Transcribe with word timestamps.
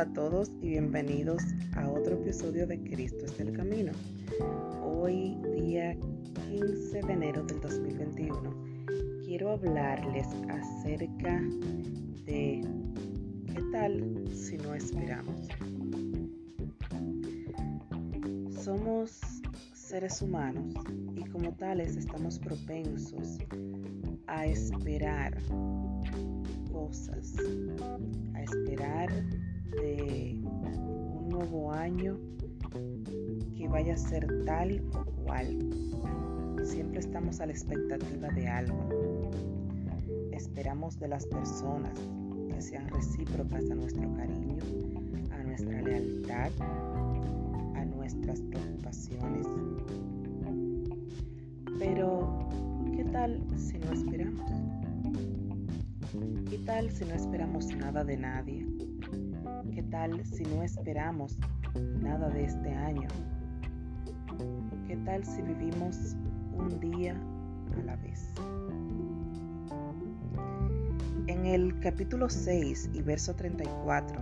Hola 0.00 0.12
a 0.12 0.14
todos 0.14 0.50
y 0.62 0.68
bienvenidos 0.70 1.42
a 1.76 1.86
otro 1.86 2.14
episodio 2.14 2.66
de 2.66 2.82
Cristo 2.82 3.26
es 3.26 3.38
el 3.38 3.52
Camino. 3.52 3.92
Hoy, 4.82 5.36
día 5.54 5.94
15 6.48 7.02
de 7.02 7.12
enero 7.12 7.42
del 7.42 7.60
2021, 7.60 9.20
quiero 9.26 9.50
hablarles 9.50 10.26
acerca 10.48 11.42
de 12.24 12.62
qué 13.46 13.62
tal 13.72 14.24
si 14.32 14.56
no 14.56 14.74
esperamos. 14.74 15.48
Somos 18.64 19.20
seres 19.74 20.22
humanos 20.22 20.72
y 21.14 21.28
como 21.28 21.52
tales 21.56 21.98
estamos 21.98 22.38
propensos 22.38 23.36
a 24.28 24.46
esperar 24.46 25.36
cosas, 26.72 27.34
a 28.32 28.42
esperar 28.42 29.10
de 29.70 30.40
un 30.44 31.28
nuevo 31.28 31.72
año 31.72 32.18
que 33.56 33.68
vaya 33.68 33.94
a 33.94 33.96
ser 33.96 34.26
tal 34.44 34.82
o 34.94 35.04
cual. 35.24 35.58
Siempre 36.64 37.00
estamos 37.00 37.40
a 37.40 37.46
la 37.46 37.52
expectativa 37.52 38.28
de 38.28 38.46
algo. 38.46 39.30
Esperamos 40.32 40.98
de 40.98 41.08
las 41.08 41.26
personas 41.26 41.98
que 42.48 42.60
sean 42.60 42.88
recíprocas 42.88 43.70
a 43.70 43.74
nuestro 43.74 44.12
cariño, 44.14 44.58
a 45.32 45.42
nuestra 45.42 45.82
lealtad, 45.82 46.50
a 47.74 47.84
nuestras 47.84 48.40
preocupaciones. 48.42 49.46
Pero, 51.78 52.48
¿qué 52.94 53.04
tal 53.04 53.42
si 53.56 53.78
no 53.78 53.92
esperamos? 53.92 54.50
¿Qué 56.50 56.58
tal 56.58 56.90
si 56.90 57.04
no 57.04 57.14
esperamos 57.14 57.66
nada 57.76 58.04
de 58.04 58.16
nadie? 58.16 58.66
¿Qué 59.74 59.84
tal 59.84 60.24
si 60.24 60.42
no 60.42 60.64
esperamos 60.64 61.38
nada 62.00 62.28
de 62.28 62.44
este 62.44 62.74
año? 62.74 63.08
¿Qué 64.88 64.96
tal 64.96 65.24
si 65.24 65.42
vivimos 65.42 66.16
un 66.56 66.80
día 66.80 67.14
a 67.78 67.82
la 67.84 67.94
vez? 67.96 68.32
En 71.28 71.46
el 71.46 71.78
capítulo 71.78 72.28
6 72.28 72.90
y 72.94 73.02
verso 73.02 73.34
34 73.36 74.20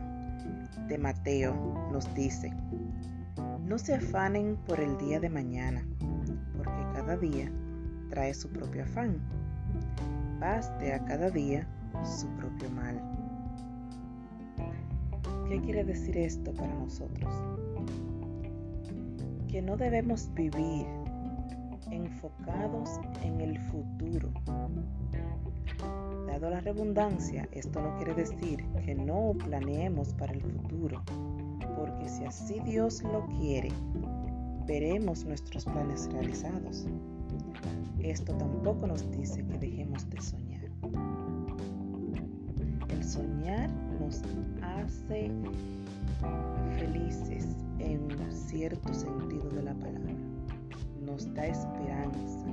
de 0.87 0.99
Mateo 0.99 1.55
nos 1.93 2.15
dice, 2.15 2.53
no 3.65 3.79
se 3.79 3.95
afanen 3.95 4.57
por 4.67 4.81
el 4.81 4.99
día 4.99 5.19
de 5.19 5.31
mañana, 5.31 5.83
porque 6.57 6.83
cada 6.93 7.17
día 7.17 7.51
trae 8.11 8.35
su 8.35 8.51
propio 8.51 8.83
afán. 8.83 9.17
Baste 10.41 10.93
a 10.93 11.03
cada 11.07 11.31
día 11.31 11.67
su 12.05 12.29
propio 12.37 12.69
mal. 12.71 13.18
¿Qué 15.49 15.59
quiere 15.63 15.83
decir 15.83 16.17
esto 16.19 16.53
para 16.53 16.75
nosotros? 16.75 17.35
Que 19.49 19.63
no 19.63 19.79
debemos 19.79 20.29
vivir 20.35 20.87
enfocados 21.91 23.01
en 23.23 23.41
el 23.41 23.59
futuro. 23.59 24.31
Dado 26.27 26.51
la 26.51 26.61
redundancia, 26.61 27.49
esto 27.53 27.81
no 27.81 27.97
quiere 27.97 28.13
decir 28.15 28.63
que 28.85 28.95
no 28.95 29.33
planeemos 29.43 30.13
para 30.13 30.35
el 30.35 30.43
futuro, 30.43 31.03
porque 31.77 32.07
si 32.11 32.25
así 32.27 32.61
Dios 32.61 33.03
lo 33.05 33.27
quiere, 33.39 33.71
veremos 34.67 35.25
nuestros 35.25 35.65
planes 35.65 36.13
realizados. 36.13 36.87
Esto 38.01 38.35
tampoco 38.35 38.87
nos 38.87 39.11
dice 39.13 39.47
que 39.47 39.59
dejemos 39.59 40.11
de 40.11 40.21
soñar 40.21 40.49
soñar 43.09 43.71
nos 44.09 44.23
hace 44.63 45.31
felices 46.79 47.47
en 47.79 48.09
cierto 48.33 48.95
sentido 48.95 49.51
de 49.51 49.63
la 49.63 49.75
palabra. 49.75 50.15
Nos 51.05 51.33
da 51.35 51.47
esperanza. 51.47 52.47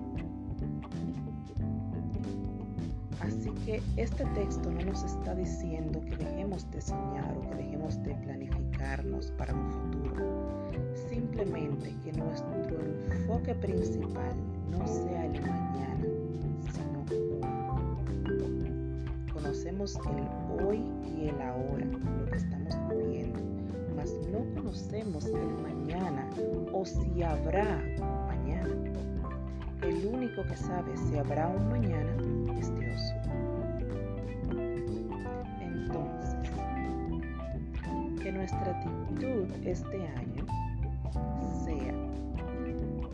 Así 3.21 3.49
que 3.65 3.81
este 3.95 4.25
texto 4.35 4.69
no 4.69 4.81
nos 4.81 5.03
está 5.03 5.33
diciendo 5.33 6.01
que 6.01 6.17
dejemos 6.17 6.69
de 6.71 6.81
soñar 6.81 7.37
o 7.37 7.41
que 7.49 7.55
dejemos 7.55 8.03
de 8.03 8.15
planificarnos 8.15 9.31
para 9.37 9.53
un 9.53 9.71
futuro. 9.71 10.67
Simplemente 11.09 11.95
que 12.03 12.11
nuestro 12.11 12.51
enfoque 13.11 13.55
principal 13.55 14.35
no 14.69 14.85
sea 14.85 15.25
el 15.25 15.41
mañana, 15.41 16.05
conocemos 19.55 19.95
el 19.95 20.65
hoy 20.65 20.83
y 21.17 21.29
el 21.29 21.41
ahora, 21.41 21.85
lo 21.85 22.25
que 22.25 22.35
estamos 22.35 22.75
viviendo, 22.89 23.39
mas 23.95 24.11
no 24.29 24.39
conocemos 24.53 25.25
el 25.27 25.47
mañana 25.63 26.29
o 26.73 26.83
si 26.83 27.23
habrá 27.23 27.81
mañana. 28.27 28.67
El 29.81 30.07
único 30.07 30.43
que 30.43 30.57
sabe 30.57 30.91
si 30.97 31.17
habrá 31.17 31.47
un 31.47 31.69
mañana 31.69 32.11
es 32.59 32.75
Dios. 32.75 32.99
Entonces, 35.61 36.35
que 38.21 38.31
nuestra 38.33 38.77
actitud 38.77 39.45
este 39.63 40.05
año 40.05 40.45
sea 41.63 41.93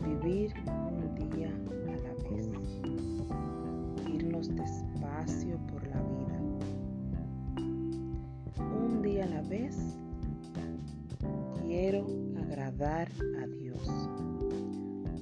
vivir 0.04 0.52
un 0.66 1.14
día 1.30 1.50
a 1.86 1.96
la 1.98 2.14
vez, 2.28 2.48
irnos 4.08 4.48
despacio 4.56 5.56
por 5.68 5.86
la 5.86 6.02
vida 6.02 6.31
vez, 9.48 9.76
quiero 11.62 12.06
agradar 12.38 13.08
a 13.42 13.46
Dios. 13.46 13.80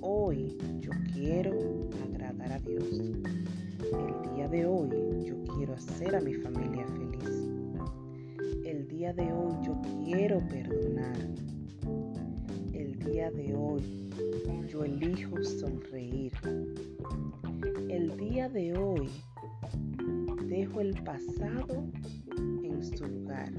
Hoy 0.01 0.57
yo 0.81 0.91
quiero 1.13 1.89
agradar 2.05 2.53
a 2.53 2.59
Dios. 2.59 2.85
El 2.91 4.35
día 4.35 4.49
de 4.49 4.67
hoy 4.67 4.91
yo 5.25 5.35
quiero 5.55 5.75
hacer 5.75 6.15
a 6.17 6.21
mi 6.21 6.35
familia 6.35 6.87
feliz. 6.87 7.49
El 8.65 8.89
día 8.89 9.13
de 9.13 9.33
hoy 9.33 9.53
yo 9.65 9.81
quiero 10.05 10.47
perdonar. 10.49 11.17
El 12.73 12.99
día 12.99 13.31
de 13.31 13.55
hoy 13.55 14.11
yo 14.69 14.85
elijo 14.85 15.43
sonreír. 15.43 16.33
El 17.89 18.17
día 18.17 18.49
de 18.49 18.77
hoy 18.77 19.09
dejo 20.49 20.81
el 20.81 20.95
pasado 21.03 21.85
su 22.83 23.07
lugar 23.07 23.53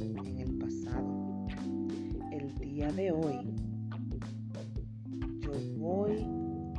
en 0.00 0.38
el 0.38 0.58
pasado. 0.58 1.46
El 2.30 2.54
día 2.58 2.90
de 2.92 3.12
hoy 3.12 3.54
yo 5.40 5.52
voy 5.76 6.24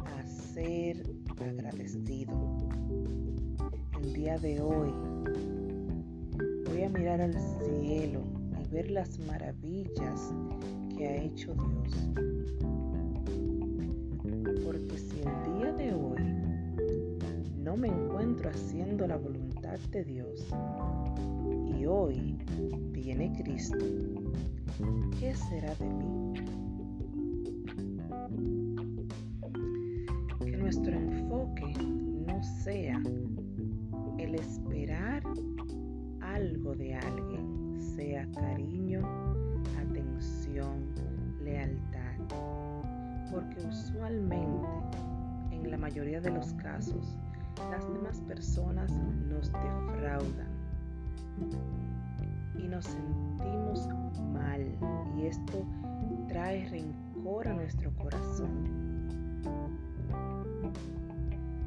a 0.04 0.26
ser 0.26 1.04
agradecido. 1.40 2.58
El 4.02 4.14
día 4.14 4.40
de 4.40 4.60
hoy 4.60 4.92
voy 6.66 6.84
a 6.84 6.90
mirar 6.90 7.22
al 7.22 7.34
cielo 7.34 8.24
y 8.60 8.74
ver 8.74 8.90
las 8.90 9.20
maravillas 9.28 10.34
que 10.98 11.08
ha 11.08 11.16
hecho 11.24 11.54
Dios. 11.54 11.94
Porque 14.66 14.98
si 14.98 15.20
el 15.20 15.60
día 15.60 15.74
de 15.74 15.94
hoy 15.94 16.24
no 17.64 17.78
me 17.78 17.90
encuentro 17.90 18.50
haciendo 18.50 19.06
la 19.06 19.18
voluntad 19.18 19.43
de 19.74 20.04
Dios. 20.04 20.48
Y 21.66 21.86
hoy 21.86 22.38
viene 22.92 23.34
Cristo, 23.42 23.80
¿qué 25.20 25.34
será 25.34 25.74
de 25.76 25.90
mí? 25.90 26.34
Que 30.40 30.58
nuestro 30.58 30.94
enfoque 30.94 31.74
no 32.28 32.44
sea 32.44 33.02
el 34.20 34.36
esperar 34.36 35.24
algo 36.22 36.76
de 36.76 36.94
alguien, 36.94 37.76
sea 37.80 38.30
cariño, 38.32 39.02
atención, 39.90 40.94
lealtad, 41.44 42.20
porque 43.32 43.58
usualmente, 43.68 44.68
en 45.50 45.72
la 45.72 45.78
mayoría 45.80 46.22
de 46.22 46.30
los 46.30 46.54
casos, 46.54 47.18
las 47.72 47.92
demás 47.92 48.22
personas 48.22 48.92
defraudan 49.52 50.54
y 52.58 52.68
nos 52.68 52.86
sentimos 52.86 53.88
mal 54.34 54.62
y 55.18 55.26
esto 55.26 55.66
trae 56.28 56.68
rencor 56.70 57.48
a 57.48 57.54
nuestro 57.54 57.92
corazón. 57.96 58.84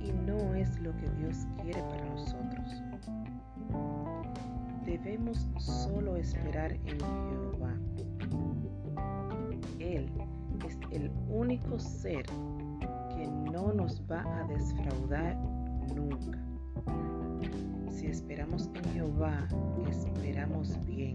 Y 0.00 0.12
no 0.12 0.55
es 0.55 0.78
lo 0.81 0.96
que 0.96 1.08
Dios 1.19 1.46
quiere 1.62 1.81
para 1.82 2.05
nosotros. 2.06 2.82
Debemos 4.84 5.49
solo 5.58 6.17
esperar 6.17 6.73
en 6.73 7.00
Jehová. 7.00 7.75
Él 9.81 10.08
es 10.67 10.78
el 10.93 11.11
único 11.28 11.78
ser 11.78 12.25
que 13.17 13.26
no 13.26 13.73
nos 13.73 14.02
va 14.11 14.23
a 14.38 14.44
defraudar 14.44 15.37
nunca. 15.94 16.38
Esperamos 18.06 18.70
en 18.75 18.93
Jehová, 18.93 19.49
esperamos 19.91 20.79
bien. 20.87 21.14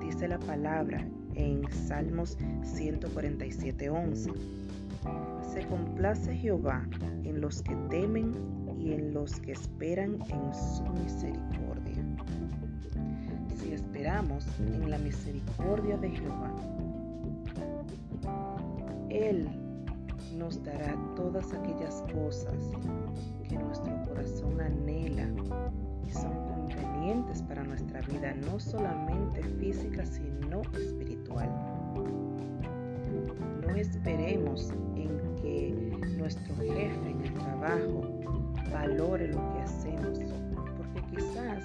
Dice 0.00 0.26
la 0.26 0.38
palabra 0.38 1.06
en 1.34 1.62
Salmos 1.70 2.38
147:11. 2.62 4.32
Se 5.52 5.66
complace 5.66 6.34
Jehová 6.34 6.88
en 7.24 7.42
los 7.42 7.62
que 7.62 7.76
temen 7.90 8.34
y 8.78 8.94
en 8.94 9.12
los 9.12 9.38
que 9.40 9.52
esperan 9.52 10.14
en 10.30 10.54
su 10.54 10.84
misericordia. 11.02 12.02
Si 13.60 13.72
esperamos 13.72 14.46
en 14.60 14.90
la 14.90 14.98
misericordia 14.98 15.98
de 15.98 16.10
Jehová, 16.10 16.56
Él 19.10 19.48
nos 20.38 20.62
dará 20.64 20.96
todas 21.14 21.52
aquellas 21.52 22.02
cosas 22.12 22.54
que 23.48 23.58
nuestro 23.58 23.97
corazón 24.18 24.60
anhela 24.60 25.28
y 26.04 26.10
son 26.10 26.32
convenientes 26.48 27.40
para 27.42 27.62
nuestra 27.62 28.00
vida, 28.00 28.34
no 28.46 28.58
solamente 28.58 29.44
física, 29.60 30.04
sino 30.04 30.62
espiritual. 30.76 31.48
No 33.64 33.76
esperemos 33.76 34.72
en 34.96 35.36
que 35.36 35.72
nuestro 36.18 36.56
jefe 36.56 37.10
en 37.10 37.20
el 37.22 37.34
trabajo 37.34 38.02
valore 38.72 39.28
lo 39.28 39.52
que 39.52 39.60
hacemos, 39.60 40.18
porque 40.76 41.16
quizás 41.16 41.62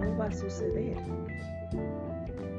no 0.00 0.18
va 0.18 0.26
a 0.26 0.32
suceder. 0.32 0.96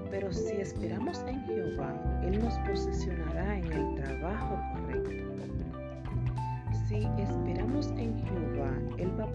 Pero 0.10 0.32
si 0.32 0.56
esperamos 0.62 1.22
en 1.28 1.42
Jehová, 1.44 1.94
Él 2.24 2.42
nos 2.42 2.58
posicionará 2.60 3.58
en 3.58 3.66
el 3.66 3.96
trabajo 3.96 4.58
correcto. 4.74 4.91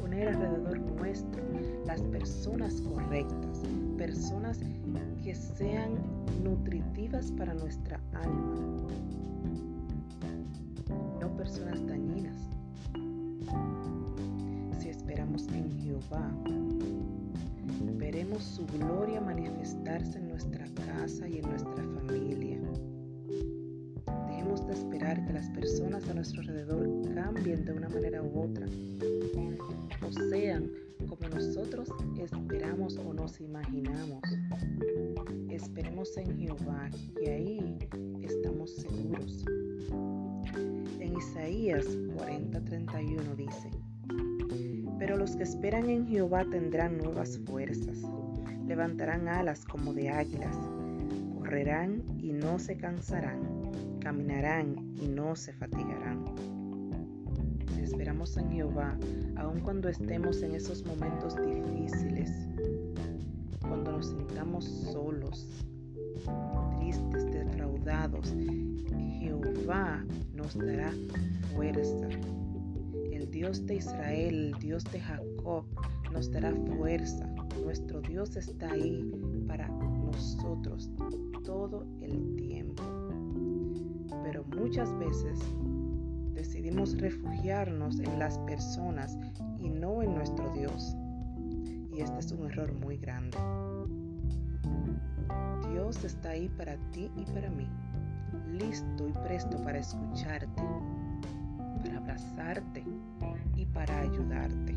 Poner 0.00 0.28
alrededor 0.28 0.78
nuestro 0.80 1.42
las 1.86 2.02
personas 2.02 2.80
correctas, 2.82 3.62
personas 3.96 4.60
que 5.22 5.34
sean 5.34 5.94
nutritivas 6.42 7.30
para 7.32 7.54
nuestra 7.54 8.00
alma, 8.12 8.54
no 11.20 11.36
personas 11.36 11.86
dañinas. 11.86 12.36
Si 14.78 14.88
esperamos 14.88 15.46
en 15.48 15.70
Jehová, 15.80 16.30
veremos 17.96 18.42
su 18.42 18.66
gloria 18.66 19.20
manifestarse 19.20 20.18
en 20.18 20.28
nuestra 20.28 20.66
casa 20.86 21.28
y 21.28 21.38
en 21.38 21.48
nuestra 21.50 21.84
familia. 22.00 22.58
Esperar 24.76 25.24
que 25.26 25.32
las 25.32 25.48
personas 25.50 26.06
a 26.08 26.14
nuestro 26.14 26.42
alrededor 26.42 26.86
cambien 27.14 27.64
de 27.64 27.72
una 27.72 27.88
manera 27.88 28.22
u 28.22 28.42
otra, 28.42 28.66
o 30.06 30.12
sean 30.30 30.70
como 31.08 31.28
nosotros 31.28 31.88
esperamos 32.18 32.98
o 32.98 33.14
nos 33.14 33.40
imaginamos. 33.40 34.22
Esperemos 35.48 36.16
en 36.18 36.38
Jehová, 36.38 36.90
y 37.22 37.28
ahí 37.28 37.78
estamos 38.20 38.76
seguros. 38.76 39.44
En 41.00 41.16
Isaías 41.16 41.86
40:31 41.86 43.34
dice, 43.34 43.70
pero 44.98 45.16
los 45.16 45.36
que 45.36 45.44
esperan 45.44 45.88
en 45.88 46.06
Jehová 46.06 46.44
tendrán 46.50 46.98
nuevas 46.98 47.38
fuerzas, 47.46 47.98
levantarán 48.66 49.26
alas 49.28 49.64
como 49.64 49.94
de 49.94 50.10
águilas, 50.10 50.56
correrán 51.38 52.02
y 52.18 52.32
no 52.32 52.58
se 52.58 52.76
cansarán, 52.76 53.55
caminarán 54.06 54.94
y 55.02 55.08
no 55.08 55.34
se 55.34 55.52
fatigarán. 55.52 56.24
Esperamos 57.82 58.36
en 58.36 58.52
Jehová, 58.52 58.96
aun 59.34 59.58
cuando 59.58 59.88
estemos 59.88 60.42
en 60.42 60.54
esos 60.54 60.86
momentos 60.86 61.34
difíciles, 61.44 62.30
cuando 63.62 63.90
nos 63.90 64.10
sintamos 64.10 64.64
solos, 64.64 65.48
tristes, 66.78 67.26
defraudados, 67.32 68.32
Jehová 69.18 70.04
nos 70.36 70.56
dará 70.56 70.92
fuerza 71.56 72.08
Dios 73.36 73.66
de 73.66 73.74
Israel, 73.76 74.54
el 74.54 74.60
Dios 74.60 74.82
de 74.84 74.98
Jacob, 74.98 75.64
nos 76.10 76.30
dará 76.30 76.52
fuerza. 76.78 77.26
Nuestro 77.62 78.00
Dios 78.00 78.34
está 78.34 78.72
ahí 78.72 79.12
para 79.46 79.68
nosotros 79.68 80.90
todo 81.44 81.86
el 82.00 82.35
tiempo. 82.35 82.35
Muchas 84.56 84.96
veces 84.98 85.38
decidimos 86.32 86.98
refugiarnos 86.98 88.00
en 88.00 88.18
las 88.18 88.38
personas 88.40 89.16
y 89.58 89.68
no 89.68 90.02
en 90.02 90.14
nuestro 90.14 90.50
Dios. 90.52 90.96
Y 91.92 92.00
este 92.00 92.18
es 92.18 92.32
un 92.32 92.46
error 92.50 92.72
muy 92.74 92.96
grande. 92.96 93.38
Dios 95.70 96.04
está 96.04 96.30
ahí 96.30 96.48
para 96.48 96.76
ti 96.92 97.10
y 97.16 97.24
para 97.32 97.50
mí, 97.50 97.68
listo 98.52 99.08
y 99.08 99.12
presto 99.26 99.60
para 99.62 99.78
escucharte, 99.78 100.62
para 101.82 101.98
abrazarte 101.98 102.84
y 103.56 103.66
para 103.66 104.00
ayudarte. 104.00 104.76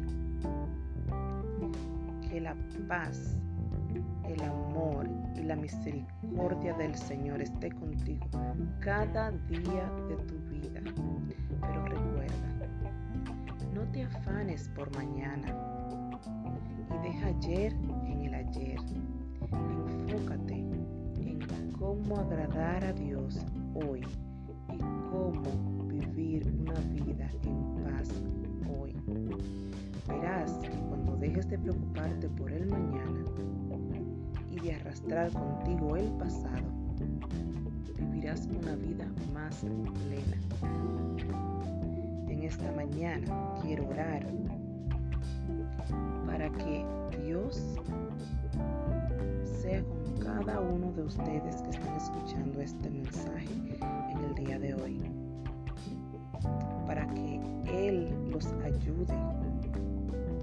Que 2.29 2.41
la 2.41 2.55
paz, 2.87 3.37
el 4.27 4.41
amor 4.43 5.07
y 5.35 5.43
la 5.43 5.55
misericordia 5.55 6.73
del 6.73 6.95
Señor 6.95 7.41
esté 7.41 7.71
contigo 7.71 8.27
cada 8.79 9.31
día 9.31 9.91
de 10.07 10.15
tu 10.27 10.35
vida. 10.49 10.81
Pero 11.61 11.85
recuerda, 11.85 12.67
no 13.73 13.81
te 13.91 14.03
afanes 14.03 14.69
por 14.69 14.93
mañana 14.95 15.47
y 16.89 17.07
deja 17.07 17.27
ayer 17.27 17.73
en 18.07 18.21
el 18.21 18.33
ayer. 18.33 18.79
Enfócate 19.51 20.53
en 20.53 21.71
cómo 21.77 22.17
agradar 22.17 22.83
a 22.83 22.93
Dios 22.93 23.45
hoy 23.73 24.01
y 24.73 24.77
cómo 24.77 25.85
vivir 25.87 26.45
una 26.59 26.79
vida 27.03 27.29
en 27.43 27.83
paz 27.83 28.09
hoy. 28.79 28.95
Verás 30.07 30.51
que 30.59 30.69
cuando 30.69 31.15
dejes 31.17 31.47
de 31.49 31.57
preocuparte 31.57 32.29
por 32.29 32.51
el 32.51 32.67
mañana 32.67 33.23
y 34.63 34.71
arrastrar 34.71 35.31
contigo 35.31 35.95
el 35.95 36.07
pasado, 36.13 36.67
vivirás 37.97 38.47
una 38.47 38.75
vida 38.75 39.07
más 39.33 39.61
plena. 39.61 40.37
En 42.27 42.43
esta 42.43 42.71
mañana 42.73 43.53
quiero 43.61 43.87
orar 43.87 44.25
para 46.25 46.49
que 46.49 46.85
Dios 47.25 47.61
sea 49.61 49.81
con 49.83 50.25
cada 50.25 50.59
uno 50.59 50.91
de 50.93 51.03
ustedes 51.03 51.61
que 51.61 51.69
están 51.69 51.95
escuchando 51.95 52.61
este 52.61 52.89
mensaje 52.89 53.47
en 54.11 54.23
el 54.23 54.35
día 54.35 54.59
de 54.59 54.73
hoy 54.75 55.01
para 56.85 57.05
que 57.13 57.39
Él 57.71 58.09
los 58.31 58.45
ayude 58.63 59.13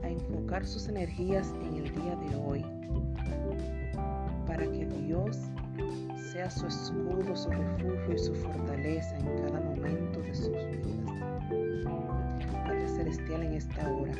a 0.02 0.08
enfocar 0.08 0.64
sus 0.64 0.88
energías 0.88 1.52
en 1.68 1.74
el 1.78 1.92
día 1.92 2.16
de 2.16 2.36
hoy, 2.36 2.64
para 4.56 4.72
que 4.72 4.86
Dios 4.86 5.36
sea 6.32 6.48
su 6.48 6.66
escudo, 6.66 7.36
su 7.36 7.50
refugio 7.50 8.14
y 8.14 8.18
su 8.18 8.34
fortaleza 8.36 9.18
en 9.18 9.42
cada 9.42 9.60
momento 9.60 10.20
de 10.22 10.34
sus 10.34 10.48
vidas. 10.48 11.84
Padre 12.64 12.88
Celestial, 12.88 13.42
en 13.42 13.52
esta 13.52 13.92
hora, 13.92 14.14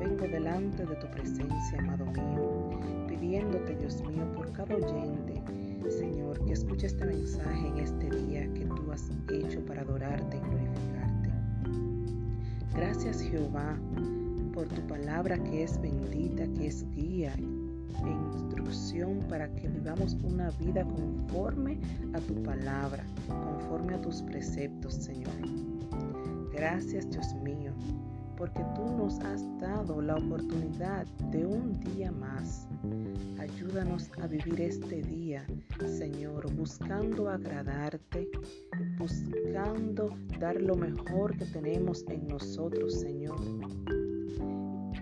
vengo 0.00 0.26
delante 0.26 0.84
de 0.84 0.96
tu 0.96 1.06
presencia, 1.12 1.78
amado 1.78 2.06
mío, 2.06 2.80
pidiéndote, 3.06 3.76
Dios 3.76 4.02
mío, 4.04 4.26
por 4.34 4.50
cada 4.50 4.74
oyente, 4.74 5.40
Señor, 5.88 6.44
que 6.44 6.54
escuche 6.54 6.88
este 6.88 7.04
mensaje 7.04 7.68
en 7.68 7.78
este 7.78 8.10
día 8.10 8.52
que 8.54 8.64
tú 8.64 8.90
has 8.90 9.08
hecho 9.32 9.64
para 9.64 9.82
adorarte 9.82 10.38
y 10.38 10.40
glorificarte. 10.40 11.30
Gracias 12.74 13.22
Jehová 13.22 13.78
por 14.52 14.66
tu 14.66 14.80
palabra 14.88 15.38
que 15.38 15.62
es 15.62 15.80
bendita, 15.80 16.48
que 16.54 16.66
es 16.66 16.84
guía 16.90 17.32
instrucción 18.10 19.20
para 19.28 19.48
que 19.54 19.68
vivamos 19.68 20.16
una 20.24 20.50
vida 20.52 20.84
conforme 20.84 21.78
a 22.12 22.20
tu 22.20 22.42
palabra, 22.42 23.04
conforme 23.28 23.94
a 23.94 24.00
tus 24.00 24.22
preceptos, 24.22 24.94
Señor. 24.94 25.32
Gracias 26.52 27.10
Dios 27.10 27.34
mío, 27.42 27.72
porque 28.36 28.64
tú 28.74 28.84
nos 28.96 29.18
has 29.20 29.42
dado 29.58 30.00
la 30.00 30.16
oportunidad 30.16 31.06
de 31.30 31.46
un 31.46 31.80
día 31.80 32.12
más. 32.12 32.68
Ayúdanos 33.38 34.10
a 34.22 34.26
vivir 34.26 34.60
este 34.60 35.02
día, 35.02 35.44
Señor, 35.80 36.52
buscando 36.54 37.28
agradarte, 37.28 38.28
buscando 38.98 40.16
dar 40.38 40.60
lo 40.60 40.76
mejor 40.76 41.36
que 41.36 41.46
tenemos 41.46 42.04
en 42.08 42.28
nosotros, 42.28 43.00
Señor. 43.00 43.38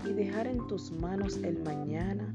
Y 0.08 0.12
dejar 0.12 0.46
en 0.46 0.66
tus 0.66 0.92
manos 0.92 1.36
el 1.42 1.62
mañana 1.62 2.32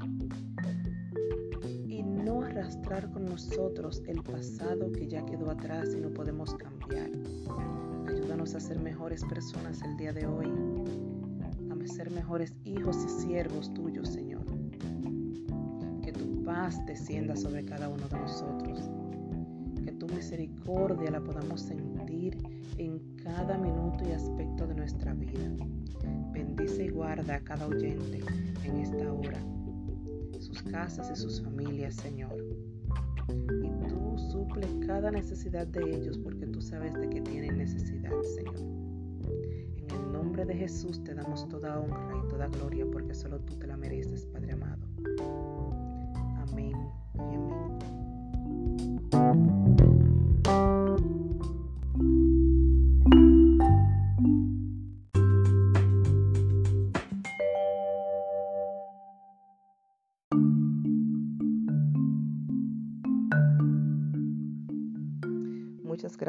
arrastrar 2.66 3.08
con 3.12 3.26
nosotros 3.26 4.02
el 4.08 4.20
pasado 4.24 4.90
que 4.90 5.06
ya 5.06 5.24
quedó 5.24 5.52
atrás 5.52 5.94
y 5.96 6.00
no 6.00 6.10
podemos 6.10 6.52
cambiar. 6.54 7.10
Ayúdanos 8.08 8.56
a 8.56 8.60
ser 8.60 8.80
mejores 8.80 9.24
personas 9.24 9.82
el 9.82 9.96
día 9.96 10.12
de 10.12 10.26
hoy, 10.26 10.50
a 11.70 11.86
ser 11.86 12.10
mejores 12.10 12.52
hijos 12.64 12.96
y 13.04 13.22
siervos 13.22 13.72
tuyos, 13.72 14.08
Señor. 14.08 14.44
Que 16.02 16.10
tu 16.10 16.42
paz 16.42 16.84
descienda 16.86 17.36
sobre 17.36 17.64
cada 17.64 17.88
uno 17.88 18.08
de 18.08 18.18
nosotros. 18.18 18.80
Que 19.84 19.92
tu 19.92 20.08
misericordia 20.08 21.12
la 21.12 21.20
podamos 21.20 21.60
sentir 21.60 22.36
en 22.78 22.98
cada 23.22 23.56
minuto 23.58 24.02
y 24.08 24.10
aspecto 24.10 24.66
de 24.66 24.74
nuestra 24.74 25.14
vida. 25.14 25.66
Bendice 26.32 26.86
y 26.86 26.88
guarda 26.88 27.36
a 27.36 27.40
cada 27.44 27.68
oyente 27.68 28.24
en 28.64 28.76
esta 28.78 29.12
hora, 29.12 29.38
casas 30.70 31.10
y 31.10 31.16
sus 31.16 31.42
familias, 31.42 31.94
Señor. 31.96 32.36
Y 33.28 33.88
tú 33.88 34.16
suple 34.30 34.66
cada 34.86 35.10
necesidad 35.10 35.66
de 35.66 35.96
ellos 35.96 36.18
porque 36.18 36.46
tú 36.46 36.60
sabes 36.60 36.94
de 36.94 37.08
que 37.08 37.20
tienen 37.20 37.58
necesidad, 37.58 38.12
Señor. 38.22 38.56
En 38.56 39.90
el 39.90 40.12
nombre 40.12 40.44
de 40.44 40.54
Jesús 40.54 41.02
te 41.02 41.14
damos 41.14 41.48
toda 41.48 41.78
honra 41.78 42.22
y 42.24 42.28
toda 42.28 42.48
gloria 42.48 42.86
porque 42.90 43.14
solo 43.14 43.40
tú 43.40 43.54
te 43.56 43.66
la 43.66 43.76
mereces, 43.76 44.26
Padre 44.26 44.52
amado. 44.52 44.86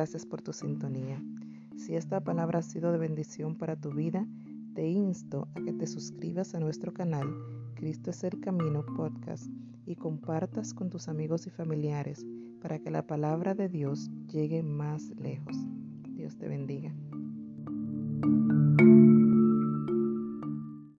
Gracias 0.08 0.26
por 0.26 0.42
tu 0.42 0.54
sintonía. 0.54 1.22
Si 1.76 1.98
esta 1.98 2.22
palabra 2.22 2.60
ha 2.60 2.62
sido 2.62 2.94
de 2.94 2.98
bendición 2.98 3.58
para 3.58 3.76
tu 3.76 3.92
vida, 3.92 4.26
te 4.74 4.88
insto 4.88 5.50
a 5.54 5.62
que 5.62 5.74
te 5.74 5.86
suscribas 5.86 6.56
a 6.56 6.62
nuestro 6.62 6.94
canal 6.94 7.28
Cristo 7.76 8.12
es 8.12 8.24
el 8.24 8.40
Camino 8.40 8.86
podcast 8.96 9.52
y 9.86 9.98
compartas 9.98 10.74
con 10.74 10.90
tus 10.90 11.10
amigos 11.10 11.46
y 11.46 11.50
familiares 11.50 12.26
para 12.62 12.80
que 12.80 12.90
la 12.90 13.06
palabra 13.06 13.54
de 13.54 13.68
Dios 13.68 14.10
llegue 14.32 14.64
más 14.64 15.10
lejos. 15.18 15.58
Dios 16.16 16.38
te 16.38 16.48
bendiga. 16.48 16.96